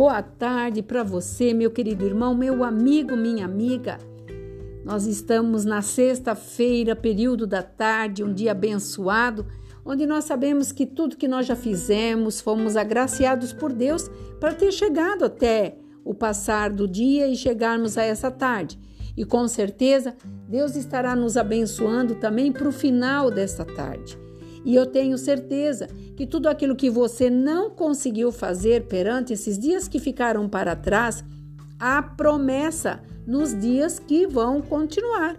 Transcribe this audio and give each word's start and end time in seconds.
Boa 0.00 0.22
tarde 0.22 0.82
para 0.82 1.02
você, 1.02 1.52
meu 1.52 1.70
querido 1.70 2.06
irmão, 2.06 2.34
meu 2.34 2.64
amigo, 2.64 3.14
minha 3.14 3.44
amiga. 3.44 3.98
Nós 4.82 5.04
estamos 5.04 5.66
na 5.66 5.82
sexta-feira, 5.82 6.96
período 6.96 7.46
da 7.46 7.62
tarde, 7.62 8.24
um 8.24 8.32
dia 8.32 8.52
abençoado, 8.52 9.44
onde 9.84 10.06
nós 10.06 10.24
sabemos 10.24 10.72
que 10.72 10.86
tudo 10.86 11.18
que 11.18 11.28
nós 11.28 11.44
já 11.44 11.54
fizemos, 11.54 12.40
fomos 12.40 12.78
agraciados 12.78 13.52
por 13.52 13.74
Deus 13.74 14.10
para 14.40 14.54
ter 14.54 14.72
chegado 14.72 15.22
até 15.22 15.76
o 16.02 16.14
passar 16.14 16.70
do 16.70 16.88
dia 16.88 17.28
e 17.28 17.36
chegarmos 17.36 17.98
a 17.98 18.02
essa 18.02 18.30
tarde. 18.30 18.78
E 19.14 19.22
com 19.26 19.46
certeza, 19.46 20.16
Deus 20.48 20.76
estará 20.76 21.14
nos 21.14 21.36
abençoando 21.36 22.14
também 22.14 22.50
para 22.50 22.66
o 22.66 22.72
final 22.72 23.30
desta 23.30 23.66
tarde. 23.66 24.18
E 24.64 24.74
eu 24.74 24.86
tenho 24.86 25.16
certeza 25.16 25.88
que 26.16 26.26
tudo 26.26 26.48
aquilo 26.48 26.76
que 26.76 26.90
você 26.90 27.30
não 27.30 27.70
conseguiu 27.70 28.30
fazer 28.30 28.86
perante 28.86 29.32
esses 29.32 29.58
dias 29.58 29.88
que 29.88 29.98
ficaram 29.98 30.48
para 30.48 30.76
trás, 30.76 31.24
há 31.78 32.02
promessa 32.02 33.00
nos 33.26 33.58
dias 33.58 33.98
que 33.98 34.26
vão 34.26 34.60
continuar. 34.60 35.36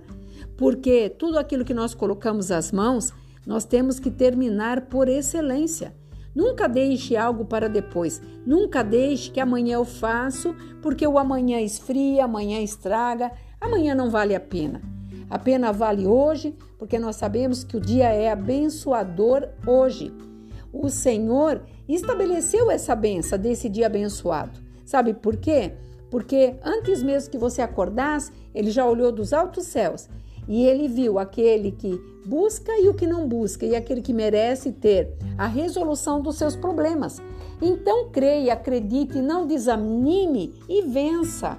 Porque 0.57 1.09
tudo 1.09 1.37
aquilo 1.37 1.65
que 1.65 1.73
nós 1.73 1.93
colocamos 1.93 2.51
às 2.51 2.71
mãos, 2.71 3.13
nós 3.45 3.65
temos 3.65 3.99
que 3.99 4.09
terminar 4.09 4.81
por 4.81 5.07
excelência. 5.07 5.93
Nunca 6.33 6.67
deixe 6.67 7.17
algo 7.17 7.45
para 7.45 7.67
depois. 7.67 8.21
Nunca 8.45 8.83
deixe 8.83 9.29
que 9.29 9.39
amanhã 9.39 9.75
eu 9.75 9.85
faço, 9.85 10.55
porque 10.81 11.05
o 11.05 11.19
amanhã 11.19 11.59
esfria, 11.59 12.25
amanhã 12.25 12.61
estraga, 12.61 13.31
amanhã 13.59 13.93
não 13.93 14.09
vale 14.09 14.33
a 14.33 14.39
pena. 14.39 14.81
A 15.31 15.39
pena 15.39 15.71
vale 15.71 16.05
hoje, 16.05 16.53
porque 16.77 16.99
nós 16.99 17.15
sabemos 17.15 17.63
que 17.63 17.77
o 17.77 17.79
dia 17.79 18.09
é 18.09 18.29
abençoador 18.29 19.47
hoje. 19.65 20.13
O 20.73 20.89
Senhor 20.89 21.61
estabeleceu 21.87 22.69
essa 22.69 22.93
benção 22.93 23.39
desse 23.39 23.69
dia 23.69 23.85
abençoado. 23.85 24.59
Sabe 24.83 25.13
por 25.13 25.37
quê? 25.37 25.71
Porque 26.09 26.55
antes 26.61 27.01
mesmo 27.01 27.31
que 27.31 27.37
você 27.37 27.61
acordasse, 27.61 28.33
ele 28.53 28.71
já 28.71 28.85
olhou 28.85 29.09
dos 29.09 29.31
altos 29.31 29.67
céus 29.67 30.09
e 30.49 30.65
ele 30.65 30.89
viu 30.89 31.17
aquele 31.17 31.71
que 31.71 31.97
busca 32.25 32.73
e 32.77 32.89
o 32.89 32.93
que 32.93 33.07
não 33.07 33.25
busca, 33.25 33.65
e 33.65 33.73
aquele 33.73 34.01
que 34.01 34.11
merece 34.11 34.73
ter 34.73 35.13
a 35.37 35.47
resolução 35.47 36.21
dos 36.21 36.35
seus 36.35 36.57
problemas. 36.57 37.21
Então 37.61 38.09
creia, 38.09 38.51
acredite, 38.51 39.21
não 39.21 39.47
desanime 39.47 40.53
e 40.67 40.81
vença. 40.81 41.57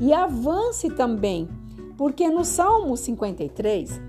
E 0.00 0.12
avance 0.12 0.88
também, 0.90 1.48
porque 1.98 2.30
no 2.30 2.44
Salmo 2.44 2.96
53, 2.96 4.00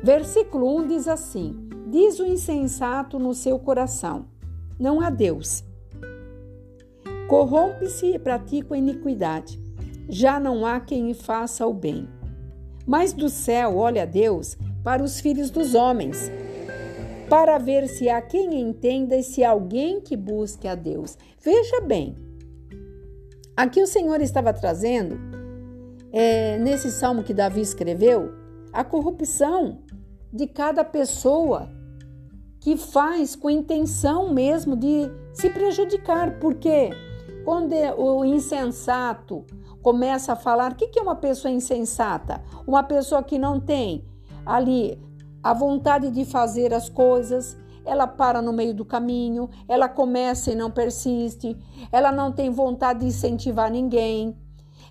versículo 0.00 0.76
1 0.78 0.86
diz 0.86 1.08
assim: 1.08 1.68
Diz 1.88 2.20
o 2.20 2.24
insensato 2.24 3.18
no 3.18 3.34
seu 3.34 3.58
coração: 3.58 4.26
Não 4.78 5.00
há 5.00 5.10
Deus. 5.10 5.64
Corrompe-se 7.28 8.14
e 8.14 8.18
pratica 8.18 8.76
a 8.76 8.78
iniquidade. 8.78 9.60
Já 10.08 10.38
não 10.38 10.64
há 10.64 10.78
quem 10.78 11.12
faça 11.12 11.66
o 11.66 11.74
bem. 11.74 12.08
Mas 12.86 13.12
do 13.12 13.28
céu 13.28 13.76
olha 13.76 14.06
Deus 14.06 14.56
para 14.84 15.02
os 15.02 15.20
filhos 15.20 15.50
dos 15.50 15.74
homens, 15.74 16.30
para 17.28 17.58
ver 17.58 17.88
se 17.88 18.08
há 18.08 18.22
quem 18.22 18.60
entenda 18.60 19.16
e 19.16 19.22
se 19.22 19.42
há 19.42 19.50
alguém 19.50 20.00
que 20.00 20.16
busque 20.16 20.66
a 20.66 20.76
Deus. 20.76 21.18
Veja 21.42 21.80
bem, 21.80 22.16
aqui 23.56 23.82
o 23.82 23.86
Senhor 23.86 24.20
estava 24.20 24.52
trazendo 24.52 25.39
é, 26.12 26.58
nesse 26.58 26.90
salmo 26.90 27.22
que 27.22 27.34
Davi 27.34 27.60
escreveu, 27.60 28.32
a 28.72 28.84
corrupção 28.84 29.78
de 30.32 30.46
cada 30.46 30.84
pessoa 30.84 31.68
que 32.60 32.76
faz 32.76 33.34
com 33.34 33.48
intenção 33.48 34.32
mesmo 34.32 34.76
de 34.76 35.10
se 35.32 35.48
prejudicar, 35.50 36.38
porque 36.38 36.90
quando 37.44 37.74
o 37.96 38.24
insensato 38.24 39.44
começa 39.82 40.34
a 40.34 40.36
falar, 40.36 40.72
o 40.72 40.74
que 40.74 40.98
é 40.98 41.02
uma 41.02 41.16
pessoa 41.16 41.50
insensata? 41.50 42.42
Uma 42.66 42.82
pessoa 42.82 43.22
que 43.22 43.38
não 43.38 43.58
tem 43.58 44.04
ali 44.44 45.00
a 45.42 45.54
vontade 45.54 46.10
de 46.10 46.24
fazer 46.24 46.74
as 46.74 46.88
coisas, 46.88 47.56
ela 47.84 48.06
para 48.06 48.42
no 48.42 48.52
meio 48.52 48.74
do 48.74 48.84
caminho, 48.84 49.48
ela 49.66 49.88
começa 49.88 50.52
e 50.52 50.54
não 50.54 50.70
persiste, 50.70 51.56
ela 51.90 52.12
não 52.12 52.30
tem 52.30 52.50
vontade 52.50 53.00
de 53.00 53.06
incentivar 53.06 53.70
ninguém, 53.70 54.36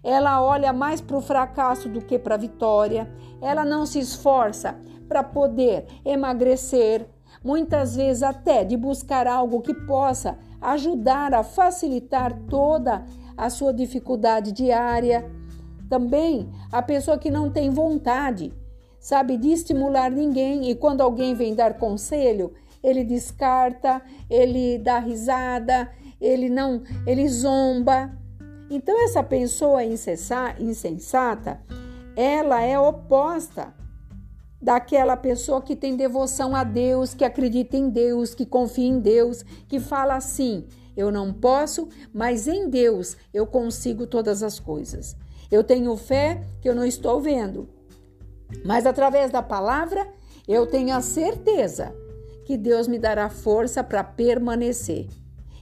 ela 0.03 0.41
olha 0.41 0.71
mais 0.71 1.01
para 1.01 1.17
o 1.17 1.21
fracasso 1.21 1.89
do 1.89 2.01
que 2.01 2.17
para 2.17 2.35
a 2.35 2.37
vitória. 2.37 3.09
Ela 3.41 3.65
não 3.65 3.85
se 3.85 3.99
esforça 3.99 4.79
para 5.07 5.23
poder 5.23 5.85
emagrecer, 6.05 7.07
muitas 7.43 7.95
vezes 7.95 8.23
até 8.23 8.63
de 8.63 8.77
buscar 8.77 9.27
algo 9.27 9.61
que 9.61 9.73
possa 9.73 10.37
ajudar 10.61 11.33
a 11.33 11.43
facilitar 11.43 12.33
toda 12.49 13.05
a 13.35 13.49
sua 13.49 13.73
dificuldade 13.73 14.51
diária. 14.51 15.29
Também 15.89 16.49
a 16.71 16.81
pessoa 16.81 17.17
que 17.17 17.31
não 17.31 17.49
tem 17.49 17.69
vontade, 17.69 18.53
sabe, 18.99 19.37
de 19.37 19.49
estimular 19.49 20.11
ninguém 20.11 20.69
e 20.69 20.75
quando 20.75 21.01
alguém 21.01 21.33
vem 21.33 21.55
dar 21.55 21.75
conselho, 21.75 22.53
ele 22.83 23.03
descarta, 23.03 24.01
ele 24.29 24.77
dá 24.77 24.99
risada, 24.99 25.89
ele 26.19 26.49
não, 26.49 26.83
ele 27.05 27.27
zomba. 27.27 28.18
Então, 28.69 29.03
essa 29.03 29.23
pessoa 29.23 29.83
insensata, 29.83 31.59
ela 32.15 32.61
é 32.61 32.79
oposta 32.79 33.73
daquela 34.61 35.15
pessoa 35.15 35.61
que 35.61 35.75
tem 35.75 35.95
devoção 35.95 36.55
a 36.55 36.63
Deus, 36.63 37.13
que 37.13 37.23
acredita 37.23 37.77
em 37.77 37.89
Deus, 37.89 38.35
que 38.35 38.45
confia 38.45 38.87
em 38.87 38.99
Deus, 38.99 39.43
que 39.67 39.79
fala 39.79 40.15
assim: 40.15 40.67
eu 40.95 41.11
não 41.11 41.31
posso, 41.31 41.87
mas 42.13 42.47
em 42.47 42.69
Deus 42.69 43.15
eu 43.33 43.47
consigo 43.47 44.05
todas 44.05 44.43
as 44.43 44.59
coisas. 44.59 45.15
Eu 45.49 45.63
tenho 45.63 45.95
fé 45.95 46.43
que 46.61 46.69
eu 46.69 46.75
não 46.75 46.85
estou 46.85 47.19
vendo, 47.21 47.69
mas 48.65 48.85
através 48.85 49.31
da 49.31 49.41
palavra 49.41 50.07
eu 50.47 50.67
tenho 50.67 50.95
a 50.95 51.01
certeza 51.01 51.95
que 52.45 52.57
Deus 52.57 52.87
me 52.87 52.99
dará 52.99 53.29
força 53.29 53.83
para 53.83 54.03
permanecer. 54.03 55.07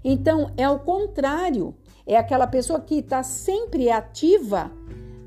Então 0.03 0.51
é 0.57 0.67
o 0.67 0.79
contrário 0.79 1.75
é 2.07 2.15
aquela 2.15 2.47
pessoa 2.47 2.79
que 2.79 2.95
está 2.95 3.21
sempre 3.21 3.91
ativa, 3.91 4.71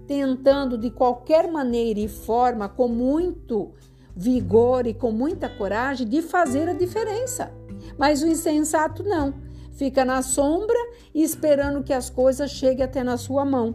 tentando 0.07 0.79
de 0.79 0.91
qualquer 0.91 1.53
maneira 1.53 2.01
e 2.01 2.09
forma, 2.09 2.69
com 2.69 2.89
muito 2.89 3.73
vigor 4.17 4.87
e 4.87 4.95
com 4.95 5.13
muita 5.13 5.49
coragem, 5.49 6.09
de 6.09 6.23
fazer 6.23 6.69
a 6.69 6.73
diferença. 6.73 7.53
Mas 7.99 8.23
o 8.23 8.27
insensato 8.27 9.03
não. 9.03 9.35
Fica 9.73 10.05
na 10.05 10.23
sombra 10.23 10.77
esperando 11.15 11.85
que 11.85 11.93
as 11.93 12.09
coisas 12.09 12.51
cheguem 12.51 12.85
até 12.85 13.05
na 13.05 13.17
sua 13.17 13.45
mão. 13.45 13.75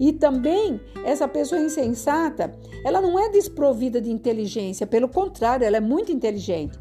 E 0.00 0.12
também, 0.12 0.80
essa 1.04 1.28
pessoa 1.28 1.60
insensata, 1.60 2.52
ela 2.84 3.00
não 3.00 3.18
é 3.18 3.28
desprovida 3.28 4.00
de 4.00 4.10
inteligência, 4.10 4.86
pelo 4.86 5.08
contrário, 5.08 5.64
ela 5.64 5.76
é 5.76 5.80
muito 5.80 6.10
inteligente. 6.10 6.78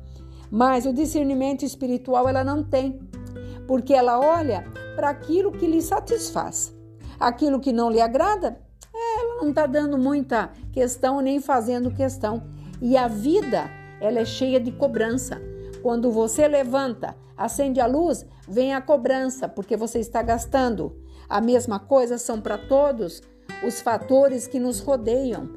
Mas 0.50 0.86
o 0.86 0.94
discernimento 0.94 1.64
espiritual 1.64 2.28
ela 2.28 2.44
não 2.44 2.64
tem 2.64 3.00
porque 3.68 3.94
ela 3.94 4.20
olha 4.20 4.66
para 4.96 5.10
aquilo 5.10 5.52
que 5.52 5.68
lhe 5.68 5.82
satisfaz. 5.82 6.76
Aquilo 7.20 7.60
que 7.60 7.72
não 7.72 7.90
lhe 7.90 8.02
agrada, 8.02 8.60
ela 8.94 9.42
não 9.42 9.50
está 9.50 9.66
dando 9.66 9.98
muita 9.98 10.52
questão 10.72 11.22
nem 11.22 11.40
fazendo 11.40 11.92
questão. 11.92 12.44
E 12.82 12.98
a 12.98 13.08
vida, 13.08 13.70
ela 14.02 14.20
é 14.20 14.26
cheia 14.26 14.60
de 14.60 14.72
cobrança. 14.72 15.42
Quando 15.82 16.12
você 16.12 16.48
levanta, 16.48 17.16
acende 17.38 17.80
a 17.80 17.86
luz, 17.86 18.26
vem 18.48 18.74
a 18.74 18.82
cobrança, 18.82 19.48
porque 19.48 19.78
você 19.78 20.00
está 20.00 20.22
gastando. 20.22 20.96
A 21.30 21.40
mesma 21.40 21.80
coisa 21.80 22.18
são 22.18 22.42
para 22.42 22.58
todos 22.58 23.22
os 23.66 23.82
fatores 23.82 24.48
que 24.48 24.60
nos 24.60 24.80
rodeiam. 24.80 25.50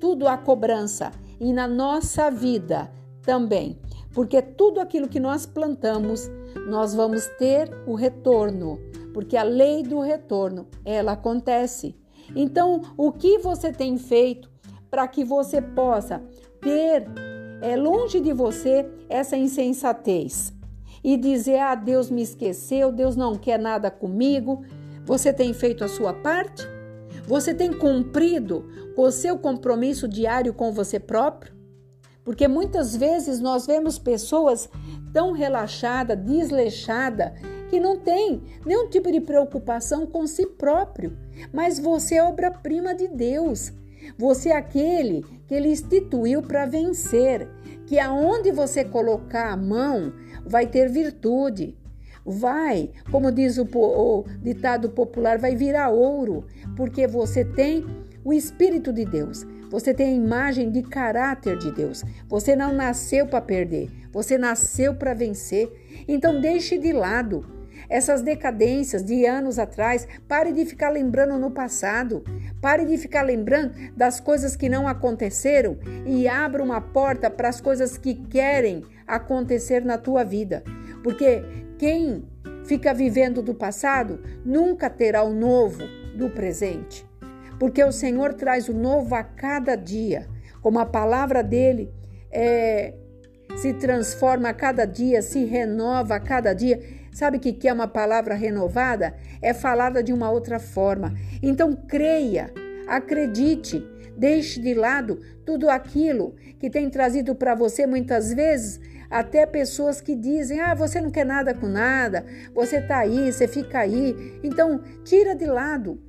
Tudo 0.00 0.28
há 0.28 0.36
cobrança. 0.36 1.10
E 1.40 1.52
na 1.52 1.66
nossa 1.66 2.30
vida 2.30 2.90
também 3.22 3.80
porque 4.14 4.40
tudo 4.40 4.80
aquilo 4.80 5.08
que 5.08 5.18
nós 5.18 5.44
plantamos, 5.44 6.30
nós 6.66 6.94
vamos 6.94 7.26
ter 7.38 7.70
o 7.86 7.94
retorno, 7.94 8.78
porque 9.12 9.36
a 9.36 9.42
lei 9.42 9.82
do 9.82 10.00
retorno, 10.00 10.66
ela 10.84 11.12
acontece. 11.12 11.94
Então, 12.34 12.80
o 12.96 13.12
que 13.12 13.38
você 13.38 13.72
tem 13.72 13.98
feito 13.98 14.50
para 14.90 15.06
que 15.06 15.24
você 15.24 15.60
possa 15.60 16.22
ter 16.60 17.06
é, 17.60 17.76
longe 17.76 18.20
de 18.20 18.32
você 18.32 18.88
essa 19.08 19.36
insensatez 19.36 20.52
e 21.02 21.16
dizer: 21.16 21.58
ah, 21.58 21.74
Deus 21.74 22.10
me 22.10 22.22
esqueceu, 22.22 22.90
Deus 22.90 23.14
não 23.16 23.34
quer 23.36 23.58
nada 23.58 23.90
comigo. 23.90 24.64
Você 25.04 25.32
tem 25.32 25.52
feito 25.52 25.84
a 25.84 25.88
sua 25.88 26.14
parte? 26.14 26.62
Você 27.26 27.54
tem 27.54 27.72
cumprido 27.72 28.66
com 28.94 29.02
o 29.02 29.10
seu 29.10 29.38
compromisso 29.38 30.08
diário 30.08 30.54
com 30.54 30.72
você 30.72 30.98
próprio? 30.98 31.54
Porque 32.24 32.48
muitas 32.48 32.96
vezes 32.96 33.38
nós 33.40 33.66
vemos 33.66 33.98
pessoas 33.98 34.68
tão 35.14 35.30
relaxada, 35.32 36.16
desleixada, 36.16 37.32
que 37.70 37.78
não 37.78 37.96
tem 37.96 38.42
nenhum 38.66 38.90
tipo 38.90 39.10
de 39.10 39.20
preocupação 39.20 40.06
com 40.06 40.26
si 40.26 40.44
próprio. 40.44 41.16
Mas 41.52 41.78
você 41.78 42.16
é 42.16 42.22
obra-prima 42.22 42.94
de 42.94 43.08
Deus. 43.08 43.72
Você 44.18 44.50
é 44.50 44.56
aquele 44.56 45.24
que 45.46 45.54
ele 45.54 45.70
instituiu 45.70 46.42
para 46.42 46.66
vencer, 46.66 47.48
que 47.86 47.98
aonde 47.98 48.50
você 48.50 48.84
colocar 48.84 49.52
a 49.52 49.56
mão 49.56 50.12
vai 50.44 50.66
ter 50.66 50.90
virtude. 50.90 51.78
vai, 52.26 52.90
como 53.10 53.30
diz 53.30 53.58
o, 53.58 53.66
o 53.74 54.24
ditado 54.42 54.88
popular, 54.90 55.38
vai 55.38 55.54
virar 55.54 55.90
ouro, 55.90 56.46
porque 56.74 57.06
você 57.06 57.44
tem 57.44 57.84
o 58.24 58.32
Espírito 58.32 58.92
de 58.92 59.04
Deus. 59.04 59.46
Você 59.74 59.92
tem 59.92 60.06
a 60.06 60.24
imagem 60.24 60.70
de 60.70 60.82
caráter 60.82 61.58
de 61.58 61.72
Deus. 61.72 62.04
Você 62.28 62.54
não 62.54 62.72
nasceu 62.72 63.26
para 63.26 63.40
perder, 63.40 63.90
você 64.12 64.38
nasceu 64.38 64.94
para 64.94 65.12
vencer. 65.14 65.68
Então 66.06 66.40
deixe 66.40 66.78
de 66.78 66.92
lado 66.92 67.44
essas 67.88 68.22
decadências 68.22 69.02
de 69.02 69.26
anos 69.26 69.58
atrás. 69.58 70.06
Pare 70.28 70.52
de 70.52 70.64
ficar 70.64 70.90
lembrando 70.90 71.36
no 71.40 71.50
passado. 71.50 72.22
Pare 72.60 72.84
de 72.84 72.96
ficar 72.96 73.22
lembrando 73.22 73.74
das 73.96 74.20
coisas 74.20 74.54
que 74.54 74.68
não 74.68 74.86
aconteceram 74.86 75.76
e 76.06 76.28
abra 76.28 76.62
uma 76.62 76.80
porta 76.80 77.28
para 77.28 77.48
as 77.48 77.60
coisas 77.60 77.98
que 77.98 78.14
querem 78.14 78.84
acontecer 79.04 79.84
na 79.84 79.98
tua 79.98 80.22
vida. 80.22 80.62
Porque 81.02 81.42
quem 81.78 82.24
fica 82.64 82.94
vivendo 82.94 83.42
do 83.42 83.52
passado 83.52 84.22
nunca 84.44 84.88
terá 84.88 85.24
o 85.24 85.34
novo 85.34 85.82
do 86.16 86.30
presente 86.30 87.04
porque 87.58 87.82
o 87.82 87.92
Senhor 87.92 88.34
traz 88.34 88.68
o 88.68 88.72
novo 88.72 89.14
a 89.14 89.22
cada 89.22 89.76
dia, 89.76 90.26
como 90.60 90.78
a 90.78 90.86
palavra 90.86 91.42
dele 91.42 91.92
é, 92.30 92.94
se 93.56 93.72
transforma 93.74 94.48
a 94.48 94.54
cada 94.54 94.84
dia, 94.84 95.22
se 95.22 95.44
renova 95.44 96.16
a 96.16 96.20
cada 96.20 96.52
dia. 96.52 96.80
Sabe 97.12 97.36
o 97.36 97.40
que 97.40 97.68
é 97.68 97.72
uma 97.72 97.86
palavra 97.86 98.34
renovada? 98.34 99.14
É 99.40 99.54
falada 99.54 100.02
de 100.02 100.12
uma 100.12 100.30
outra 100.30 100.58
forma. 100.58 101.14
Então 101.42 101.74
creia, 101.74 102.52
acredite, 102.88 103.84
deixe 104.16 104.60
de 104.60 104.74
lado 104.74 105.20
tudo 105.46 105.70
aquilo 105.70 106.34
que 106.58 106.68
tem 106.68 106.90
trazido 106.90 107.34
para 107.34 107.54
você 107.54 107.86
muitas 107.86 108.32
vezes 108.32 108.80
até 109.10 109.46
pessoas 109.46 110.00
que 110.00 110.16
dizem: 110.16 110.60
ah, 110.60 110.74
você 110.74 111.00
não 111.00 111.10
quer 111.10 111.24
nada 111.24 111.54
com 111.54 111.68
nada, 111.68 112.24
você 112.52 112.78
está 112.78 112.98
aí, 112.98 113.32
você 113.32 113.46
fica 113.46 113.78
aí. 113.78 114.40
Então, 114.42 114.80
tira 115.04 115.34
de 115.34 115.46
lado. 115.46 116.00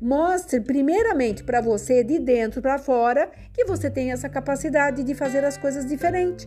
Mostre 0.00 0.60
primeiramente 0.60 1.42
para 1.42 1.62
você, 1.62 2.04
de 2.04 2.18
dentro 2.18 2.60
para 2.60 2.78
fora, 2.78 3.30
que 3.52 3.64
você 3.64 3.90
tem 3.90 4.12
essa 4.12 4.28
capacidade 4.28 5.02
de 5.02 5.14
fazer 5.14 5.42
as 5.42 5.56
coisas 5.56 5.86
diferente. 5.86 6.46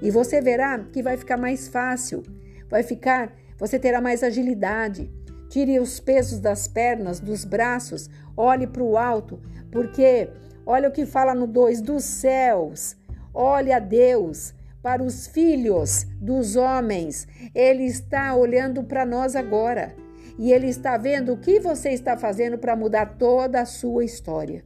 E 0.00 0.10
você 0.10 0.40
verá 0.40 0.78
que 0.78 1.02
vai 1.02 1.16
ficar 1.16 1.36
mais 1.36 1.66
fácil, 1.66 2.22
vai 2.70 2.84
ficar, 2.84 3.34
você 3.58 3.78
terá 3.78 4.00
mais 4.00 4.22
agilidade. 4.22 5.10
Tire 5.48 5.80
os 5.80 5.98
pesos 5.98 6.38
das 6.38 6.68
pernas, 6.68 7.18
dos 7.18 7.44
braços, 7.44 8.08
olhe 8.36 8.66
para 8.68 8.82
o 8.82 8.96
alto, 8.96 9.40
porque 9.70 10.28
olha 10.64 10.88
o 10.88 10.92
que 10.92 11.06
fala 11.06 11.34
no 11.34 11.46
2 11.46 11.80
dos 11.80 12.04
céus. 12.04 12.96
Olhe 13.34 13.72
a 13.72 13.80
Deus 13.80 14.54
para 14.80 15.02
os 15.02 15.26
filhos 15.26 16.04
dos 16.20 16.54
homens. 16.54 17.26
Ele 17.52 17.84
está 17.84 18.34
olhando 18.36 18.84
para 18.84 19.04
nós 19.04 19.34
agora 19.34 20.05
e 20.38 20.52
Ele 20.52 20.68
está 20.68 20.96
vendo 20.96 21.32
o 21.32 21.36
que 21.36 21.58
você 21.60 21.90
está 21.90 22.16
fazendo 22.16 22.58
para 22.58 22.76
mudar 22.76 23.16
toda 23.16 23.60
a 23.60 23.66
sua 23.66 24.04
história. 24.04 24.64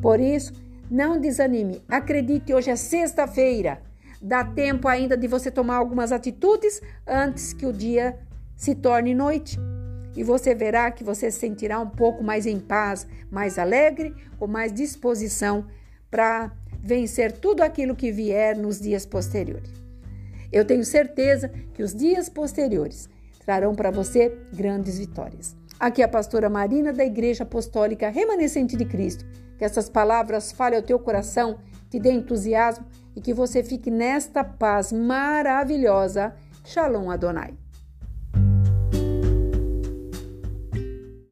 Por 0.00 0.20
isso, 0.20 0.52
não 0.90 1.18
desanime. 1.18 1.82
Acredite, 1.88 2.52
hoje 2.52 2.70
é 2.70 2.76
sexta-feira. 2.76 3.80
Dá 4.20 4.44
tempo 4.44 4.86
ainda 4.86 5.16
de 5.16 5.26
você 5.26 5.50
tomar 5.50 5.76
algumas 5.76 6.12
atitudes 6.12 6.80
antes 7.06 7.52
que 7.52 7.66
o 7.66 7.72
dia 7.72 8.18
se 8.54 8.74
torne 8.74 9.14
noite. 9.14 9.58
E 10.14 10.22
você 10.22 10.54
verá 10.54 10.90
que 10.90 11.02
você 11.02 11.30
se 11.30 11.40
sentirá 11.40 11.80
um 11.80 11.88
pouco 11.88 12.22
mais 12.22 12.46
em 12.46 12.60
paz, 12.60 13.06
mais 13.30 13.58
alegre, 13.58 14.14
com 14.38 14.46
mais 14.46 14.72
disposição 14.72 15.66
para 16.10 16.52
vencer 16.82 17.32
tudo 17.32 17.62
aquilo 17.62 17.96
que 17.96 18.12
vier 18.12 18.56
nos 18.56 18.78
dias 18.78 19.06
posteriores. 19.06 19.70
Eu 20.52 20.66
tenho 20.66 20.84
certeza 20.84 21.48
que 21.72 21.82
os 21.82 21.94
dias 21.94 22.28
posteriores 22.28 23.08
trarão 23.44 23.74
para 23.74 23.90
você 23.90 24.36
grandes 24.52 24.98
vitórias. 24.98 25.56
Aqui 25.78 26.00
é 26.00 26.04
a 26.04 26.08
pastora 26.08 26.48
Marina 26.48 26.92
da 26.92 27.04
Igreja 27.04 27.42
Apostólica 27.42 28.08
Remanescente 28.08 28.76
de 28.76 28.84
Cristo. 28.84 29.24
Que 29.58 29.64
essas 29.64 29.88
palavras 29.88 30.52
falem 30.52 30.78
ao 30.78 30.84
teu 30.84 30.98
coração, 30.98 31.58
te 31.90 31.98
dê 31.98 32.12
entusiasmo 32.12 32.86
e 33.14 33.20
que 33.20 33.34
você 33.34 33.62
fique 33.62 33.90
nesta 33.90 34.42
paz 34.44 34.92
maravilhosa. 34.92 36.34
Shalom 36.64 37.10
Adonai. 37.10 37.61